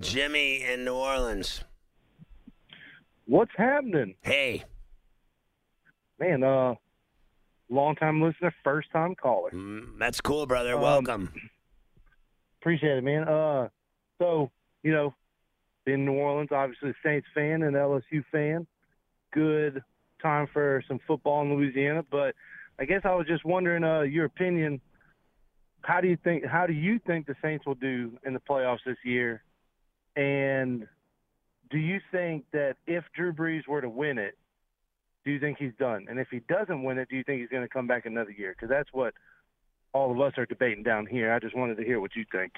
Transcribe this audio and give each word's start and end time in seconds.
Jimmy 0.00 0.62
in 0.64 0.84
New 0.84 0.94
Orleans. 0.94 1.62
What's 3.26 3.52
happening? 3.56 4.14
Hey, 4.22 4.64
Man, 6.18 6.42
uh 6.42 6.74
long 7.70 7.96
time 7.96 8.20
listener, 8.22 8.54
first 8.62 8.90
time 8.92 9.14
caller. 9.14 9.50
mm, 9.52 9.98
that's 9.98 10.20
cool, 10.20 10.46
brother. 10.46 10.74
Um, 10.74 10.80
Welcome. 10.82 11.32
Appreciate 12.60 12.98
it, 12.98 13.04
man. 13.04 13.28
Uh 13.28 13.68
so, 14.20 14.50
you 14.82 14.92
know, 14.92 15.14
in 15.86 16.04
New 16.04 16.12
Orleans, 16.14 16.50
obviously 16.52 16.90
a 16.90 16.94
Saints 17.04 17.26
fan 17.34 17.62
and 17.62 17.76
LSU 17.76 18.24
fan. 18.32 18.66
Good 19.32 19.82
time 20.20 20.48
for 20.52 20.82
some 20.88 20.98
football 21.06 21.42
in 21.42 21.54
Louisiana, 21.54 22.04
but 22.10 22.34
I 22.80 22.84
guess 22.84 23.02
I 23.04 23.14
was 23.14 23.26
just 23.28 23.44
wondering 23.44 23.84
uh 23.84 24.00
your 24.00 24.24
opinion. 24.24 24.80
How 25.82 26.00
do 26.00 26.08
you 26.08 26.16
think 26.24 26.44
how 26.44 26.66
do 26.66 26.72
you 26.72 26.98
think 27.06 27.26
the 27.26 27.36
Saints 27.40 27.64
will 27.64 27.76
do 27.76 28.18
in 28.26 28.34
the 28.34 28.40
playoffs 28.40 28.78
this 28.84 28.96
year? 29.04 29.43
And 30.16 30.86
do 31.70 31.78
you 31.78 32.00
think 32.12 32.44
that 32.52 32.76
if 32.86 33.04
Drew 33.14 33.32
Brees 33.32 33.66
were 33.66 33.80
to 33.80 33.88
win 33.88 34.18
it, 34.18 34.36
do 35.24 35.30
you 35.30 35.40
think 35.40 35.58
he's 35.58 35.72
done? 35.78 36.06
And 36.08 36.18
if 36.18 36.28
he 36.30 36.40
doesn't 36.48 36.82
win 36.82 36.98
it, 36.98 37.08
do 37.08 37.16
you 37.16 37.24
think 37.24 37.40
he's 37.40 37.48
going 37.48 37.62
to 37.62 37.68
come 37.68 37.86
back 37.86 38.06
another 38.06 38.30
year? 38.30 38.52
Because 38.52 38.68
that's 38.68 38.90
what 38.92 39.14
all 39.92 40.12
of 40.12 40.20
us 40.20 40.34
are 40.36 40.46
debating 40.46 40.82
down 40.82 41.06
here. 41.06 41.32
I 41.32 41.38
just 41.38 41.56
wanted 41.56 41.76
to 41.78 41.84
hear 41.84 42.00
what 42.00 42.14
you 42.14 42.24
think. 42.30 42.52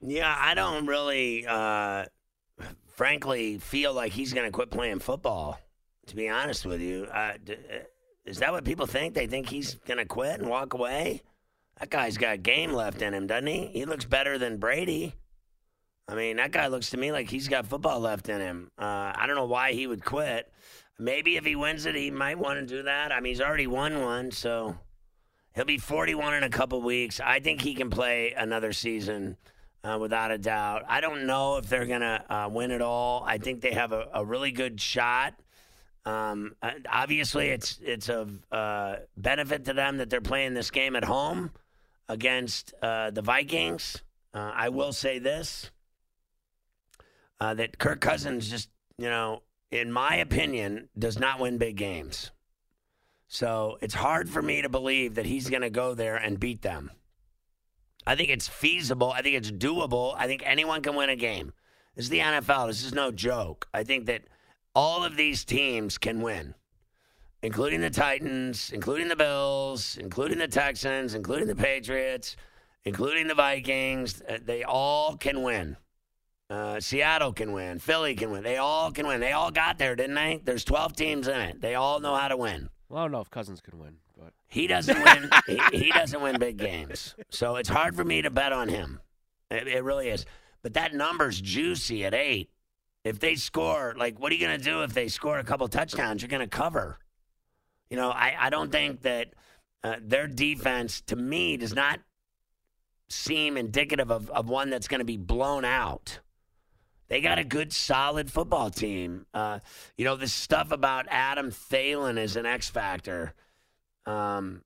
Yeah, 0.00 0.34
I 0.38 0.54
don't 0.54 0.86
really, 0.86 1.44
uh, 1.46 2.06
frankly, 2.86 3.58
feel 3.58 3.92
like 3.92 4.12
he's 4.12 4.32
going 4.32 4.46
to 4.46 4.52
quit 4.52 4.70
playing 4.70 5.00
football. 5.00 5.60
To 6.06 6.16
be 6.16 6.28
honest 6.28 6.64
with 6.64 6.80
you, 6.80 7.06
uh, 7.12 7.34
uh, 7.48 7.54
is 8.24 8.38
that 8.38 8.52
what 8.52 8.64
people 8.64 8.86
think? 8.86 9.12
They 9.12 9.26
think 9.26 9.48
he's 9.48 9.74
going 9.74 9.98
to 9.98 10.06
quit 10.06 10.40
and 10.40 10.48
walk 10.48 10.72
away. 10.72 11.22
That 11.78 11.90
guy's 11.90 12.16
got 12.16 12.42
game 12.42 12.72
left 12.72 13.02
in 13.02 13.12
him, 13.12 13.26
doesn't 13.26 13.46
he? 13.46 13.66
He 13.66 13.84
looks 13.84 14.06
better 14.06 14.38
than 14.38 14.56
Brady. 14.56 15.14
I 16.08 16.14
mean, 16.14 16.36
that 16.36 16.52
guy 16.52 16.68
looks 16.68 16.90
to 16.90 16.96
me 16.96 17.12
like 17.12 17.28
he's 17.28 17.48
got 17.48 17.66
football 17.66 18.00
left 18.00 18.28
in 18.28 18.40
him. 18.40 18.70
Uh, 18.78 19.12
I 19.14 19.24
don't 19.26 19.36
know 19.36 19.44
why 19.44 19.72
he 19.72 19.86
would 19.86 20.04
quit. 20.04 20.50
Maybe 20.98 21.36
if 21.36 21.44
he 21.44 21.54
wins 21.54 21.86
it, 21.86 21.94
he 21.94 22.10
might 22.10 22.38
want 22.38 22.58
to 22.60 22.66
do 22.66 22.82
that. 22.84 23.12
I 23.12 23.20
mean, 23.20 23.32
he's 23.32 23.42
already 23.42 23.66
won 23.66 24.00
one, 24.00 24.30
so 24.30 24.76
he'll 25.54 25.66
be 25.66 25.78
41 25.78 26.34
in 26.34 26.42
a 26.42 26.48
couple 26.48 26.80
weeks. 26.80 27.20
I 27.20 27.40
think 27.40 27.60
he 27.60 27.74
can 27.74 27.90
play 27.90 28.32
another 28.36 28.72
season 28.72 29.36
uh, 29.84 29.98
without 30.00 30.30
a 30.30 30.38
doubt. 30.38 30.82
I 30.88 31.00
don't 31.00 31.26
know 31.26 31.58
if 31.58 31.68
they're 31.68 31.86
going 31.86 32.00
to 32.00 32.24
uh, 32.28 32.48
win 32.48 32.70
it 32.70 32.80
all. 32.80 33.22
I 33.26 33.38
think 33.38 33.60
they 33.60 33.72
have 33.72 33.92
a, 33.92 34.08
a 34.14 34.24
really 34.24 34.50
good 34.50 34.80
shot. 34.80 35.34
Um, 36.04 36.54
uh, 36.62 36.70
obviously, 36.90 37.48
it's 37.48 37.78
it's 37.82 38.08
of 38.08 38.30
uh, 38.50 38.96
benefit 39.16 39.66
to 39.66 39.74
them 39.74 39.98
that 39.98 40.08
they're 40.08 40.22
playing 40.22 40.54
this 40.54 40.70
game 40.70 40.96
at 40.96 41.04
home 41.04 41.50
against 42.08 42.72
uh, 42.80 43.10
the 43.10 43.20
Vikings. 43.20 44.02
I 44.32 44.68
will 44.68 44.92
say 44.92 45.18
this: 45.18 45.72
uh, 47.40 47.54
that 47.54 47.78
Kirk 47.78 48.00
Cousins 48.00 48.50
just, 48.50 48.68
you 48.96 49.08
know, 49.08 49.42
in 49.70 49.92
my 49.92 50.16
opinion, 50.16 50.88
does 50.98 51.18
not 51.18 51.40
win 51.40 51.58
big 51.58 51.76
games. 51.76 52.30
So 53.28 53.76
it's 53.82 53.94
hard 53.94 54.30
for 54.30 54.40
me 54.40 54.62
to 54.62 54.68
believe 54.68 55.16
that 55.16 55.26
he's 55.26 55.50
going 55.50 55.62
to 55.62 55.70
go 55.70 55.94
there 55.94 56.16
and 56.16 56.40
beat 56.40 56.62
them. 56.62 56.90
I 58.06 58.16
think 58.16 58.30
it's 58.30 58.48
feasible. 58.48 59.12
I 59.12 59.20
think 59.20 59.36
it's 59.36 59.50
doable. 59.50 60.14
I 60.16 60.26
think 60.26 60.42
anyone 60.46 60.80
can 60.80 60.94
win 60.94 61.10
a 61.10 61.16
game. 61.16 61.52
This 61.94 62.06
is 62.06 62.10
the 62.10 62.20
NFL. 62.20 62.68
This 62.68 62.84
is 62.84 62.94
no 62.94 63.10
joke. 63.10 63.68
I 63.74 63.84
think 63.84 64.06
that 64.06 64.22
all 64.74 65.04
of 65.04 65.16
these 65.16 65.44
teams 65.44 65.98
can 65.98 66.22
win, 66.22 66.54
including 67.42 67.82
the 67.82 67.90
Titans, 67.90 68.70
including 68.72 69.08
the 69.08 69.16
Bills, 69.16 69.98
including 70.00 70.38
the 70.38 70.48
Texans, 70.48 71.14
including 71.14 71.48
the 71.48 71.56
Patriots, 71.56 72.36
including 72.84 73.26
the 73.26 73.34
Vikings. 73.34 74.22
Uh, 74.26 74.38
They 74.42 74.64
all 74.64 75.16
can 75.16 75.42
win. 75.42 75.76
Uh, 76.50 76.80
Seattle 76.80 77.32
can 77.32 77.52
win. 77.52 77.78
Philly 77.78 78.14
can 78.14 78.30
win. 78.30 78.42
They 78.42 78.56
all 78.56 78.90
can 78.90 79.06
win. 79.06 79.20
They 79.20 79.32
all 79.32 79.50
got 79.50 79.78
there, 79.78 79.94
didn't 79.94 80.14
they? 80.14 80.40
There's 80.42 80.64
12 80.64 80.96
teams 80.96 81.28
in 81.28 81.38
it. 81.40 81.60
They 81.60 81.74
all 81.74 82.00
know 82.00 82.14
how 82.14 82.28
to 82.28 82.36
win. 82.36 82.70
Well, 82.88 83.00
I 83.00 83.04
don't 83.04 83.12
know 83.12 83.20
if 83.20 83.30
Cousins 83.30 83.60
can 83.60 83.78
win, 83.78 83.96
but 84.16 84.32
He 84.46 84.66
doesn't 84.66 84.98
win. 85.02 85.30
he, 85.46 85.60
he 85.72 85.90
doesn't 85.90 86.22
win 86.22 86.38
big 86.38 86.56
games, 86.56 87.14
so 87.28 87.56
it's 87.56 87.68
hard 87.68 87.94
for 87.94 88.04
me 88.04 88.22
to 88.22 88.30
bet 88.30 88.52
on 88.52 88.68
him. 88.68 89.00
It, 89.50 89.68
it 89.68 89.84
really 89.84 90.08
is. 90.08 90.24
But 90.62 90.74
that 90.74 90.94
number's 90.94 91.40
juicy 91.40 92.04
at 92.04 92.14
eight. 92.14 92.50
If 93.04 93.20
they 93.20 93.36
score, 93.36 93.94
like, 93.96 94.18
what 94.18 94.32
are 94.32 94.34
you 94.34 94.46
going 94.46 94.58
to 94.58 94.64
do 94.64 94.82
if 94.82 94.92
they 94.92 95.08
score 95.08 95.38
a 95.38 95.44
couple 95.44 95.68
touchdowns? 95.68 96.22
You're 96.22 96.28
going 96.28 96.40
to 96.40 96.48
cover. 96.48 96.98
You 97.90 97.96
know, 97.96 98.10
I, 98.10 98.34
I 98.38 98.50
don't 98.50 98.72
think 98.72 99.02
that 99.02 99.34
uh, 99.84 99.96
their 100.02 100.26
defense, 100.26 101.00
to 101.02 101.16
me, 101.16 101.56
does 101.56 101.74
not 101.74 102.00
seem 103.08 103.56
indicative 103.56 104.10
of, 104.10 104.28
of 104.30 104.48
one 104.48 104.70
that's 104.70 104.88
going 104.88 104.98
to 104.98 105.04
be 105.04 105.16
blown 105.16 105.64
out. 105.64 106.20
They 107.08 107.20
got 107.22 107.38
a 107.38 107.44
good, 107.44 107.72
solid 107.72 108.30
football 108.30 108.70
team. 108.70 109.26
Uh, 109.32 109.60
you 109.96 110.04
know, 110.04 110.16
this 110.16 110.32
stuff 110.32 110.70
about 110.72 111.06
Adam 111.08 111.50
Thielen 111.50 112.18
as 112.18 112.36
an 112.36 112.44
X 112.44 112.68
factor. 112.68 113.34
Um, 114.04 114.62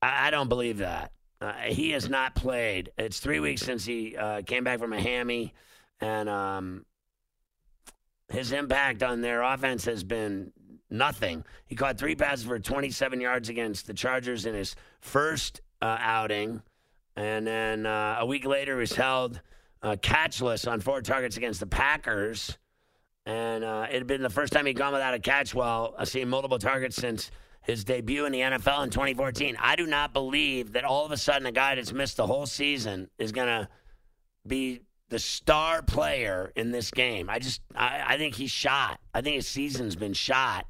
I, 0.00 0.28
I 0.28 0.30
don't 0.30 0.48
believe 0.48 0.78
that. 0.78 1.12
Uh, 1.40 1.52
he 1.52 1.90
has 1.90 2.08
not 2.08 2.34
played. 2.34 2.90
It's 2.96 3.20
three 3.20 3.40
weeks 3.40 3.62
since 3.62 3.84
he 3.84 4.16
uh, 4.16 4.42
came 4.42 4.64
back 4.64 4.78
from 4.78 4.94
a 4.94 5.00
hammy, 5.00 5.52
and 6.00 6.28
um, 6.30 6.86
his 8.28 8.52
impact 8.52 9.02
on 9.02 9.20
their 9.20 9.42
offense 9.42 9.84
has 9.84 10.02
been 10.02 10.52
nothing. 10.88 11.44
He 11.66 11.74
caught 11.74 11.98
three 11.98 12.16
passes 12.16 12.46
for 12.46 12.58
27 12.58 13.20
yards 13.20 13.50
against 13.50 13.86
the 13.86 13.92
Chargers 13.92 14.46
in 14.46 14.54
his 14.54 14.74
first 15.00 15.60
uh, 15.82 15.98
outing, 16.00 16.62
and 17.14 17.46
then 17.46 17.84
uh, 17.84 18.16
a 18.20 18.24
week 18.24 18.46
later 18.46 18.76
he 18.76 18.80
was 18.80 18.92
held 18.94 19.42
uh, 19.82 19.96
catchless 20.00 20.70
on 20.70 20.80
four 20.80 21.00
targets 21.02 21.36
against 21.36 21.60
the 21.60 21.66
Packers. 21.66 22.58
And 23.24 23.64
uh, 23.64 23.86
it 23.90 23.94
had 23.94 24.06
been 24.06 24.22
the 24.22 24.30
first 24.30 24.52
time 24.52 24.66
he'd 24.66 24.76
gone 24.76 24.92
without 24.92 25.14
a 25.14 25.18
catch 25.18 25.54
while 25.54 25.94
uh, 25.98 26.04
seeing 26.04 26.28
multiple 26.28 26.58
targets 26.58 26.96
since 26.96 27.30
his 27.62 27.82
debut 27.82 28.24
in 28.24 28.32
the 28.32 28.40
NFL 28.40 28.84
in 28.84 28.90
2014. 28.90 29.56
I 29.60 29.74
do 29.74 29.86
not 29.86 30.12
believe 30.12 30.72
that 30.72 30.84
all 30.84 31.04
of 31.04 31.10
a 31.10 31.16
sudden 31.16 31.46
a 31.46 31.52
guy 31.52 31.74
that's 31.74 31.92
missed 31.92 32.16
the 32.16 32.26
whole 32.26 32.46
season 32.46 33.10
is 33.18 33.32
going 33.32 33.48
to 33.48 33.68
be 34.46 34.82
the 35.08 35.18
star 35.18 35.82
player 35.82 36.52
in 36.54 36.70
this 36.70 36.92
game. 36.92 37.28
I 37.28 37.40
just, 37.40 37.60
I, 37.74 38.02
I 38.06 38.16
think 38.18 38.36
he's 38.36 38.52
shot. 38.52 39.00
I 39.12 39.20
think 39.20 39.36
his 39.36 39.48
season's 39.48 39.96
been 39.96 40.12
shot 40.12 40.66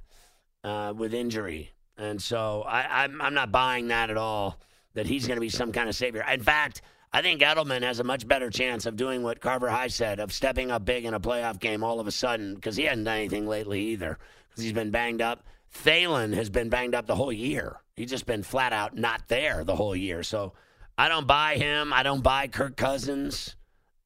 uh, 0.65 0.95
with 0.97 1.13
injury. 1.13 1.73
And 1.99 2.21
so 2.21 2.63
I, 2.63 3.05
I'm, 3.05 3.21
I'm 3.21 3.35
not 3.35 3.53
buying 3.53 3.89
that 3.89 4.09
at 4.09 4.17
all, 4.17 4.59
that 4.95 5.07
he's 5.07 5.27
going 5.27 5.37
to 5.37 5.43
be 5.43 5.51
some 5.51 5.73
kind 5.73 5.89
of 5.89 5.95
savior. 5.95 6.25
In 6.31 6.41
fact, 6.41 6.81
I 7.17 7.23
think 7.23 7.41
Edelman 7.41 7.81
has 7.81 7.99
a 7.99 8.05
much 8.05 8.29
better 8.29 8.51
chance 8.51 8.85
of 8.85 8.95
doing 8.95 9.23
what 9.23 9.41
Carver 9.41 9.71
High 9.71 9.89
said, 9.89 10.21
of 10.21 10.35
stepping 10.35 10.71
up 10.71 10.85
big 10.85 11.07
in 11.07 11.15
a 11.15 11.19
playoff 11.19 11.59
game 11.59 11.83
all 11.83 11.99
of 11.99 12.07
a 12.07 12.11
sudden, 12.11 12.55
because 12.55 12.77
he 12.77 12.83
hasn't 12.83 13.07
done 13.07 13.17
anything 13.17 13.49
lately 13.49 13.81
either, 13.81 14.19
because 14.51 14.63
he's 14.63 14.75
been 14.75 14.91
banged 14.91 15.23
up. 15.23 15.43
Thielen 15.83 16.35
has 16.35 16.51
been 16.51 16.69
banged 16.69 16.95
up 16.95 17.07
the 17.07 17.15
whole 17.15 17.33
year. 17.33 17.79
He's 17.95 18.11
just 18.11 18.27
been 18.27 18.43
flat 18.43 18.75
out 18.75 18.99
not 18.99 19.29
there 19.29 19.65
the 19.65 19.77
whole 19.77 19.97
year. 19.97 20.23
So 20.23 20.53
I 20.99 21.09
don't 21.09 21.27
buy 21.27 21.55
him. 21.55 21.91
I 21.91 22.03
don't 22.03 22.23
buy 22.23 22.49
Kirk 22.49 22.77
Cousins 22.77 23.57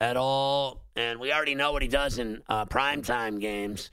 at 0.00 0.16
all. 0.16 0.84
And 0.94 1.18
we 1.18 1.32
already 1.32 1.56
know 1.56 1.72
what 1.72 1.82
he 1.82 1.88
does 1.88 2.16
in 2.16 2.42
uh, 2.48 2.66
primetime 2.66 3.40
games. 3.40 3.90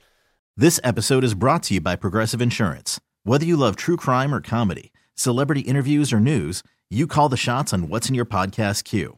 This 0.56 0.78
episode 0.84 1.24
is 1.24 1.34
brought 1.34 1.64
to 1.64 1.74
you 1.74 1.80
by 1.80 1.96
Progressive 1.96 2.40
Insurance. 2.40 3.00
Whether 3.24 3.46
you 3.46 3.56
love 3.56 3.74
true 3.74 3.96
crime 3.96 4.32
or 4.32 4.40
comedy, 4.40 4.92
celebrity 5.16 5.62
interviews 5.62 6.12
or 6.12 6.20
news, 6.20 6.62
you 6.90 7.06
call 7.06 7.28
the 7.28 7.36
shots 7.36 7.74
on 7.74 7.90
what's 7.90 8.08
in 8.08 8.14
your 8.14 8.24
podcast 8.24 8.84
queue. 8.84 9.17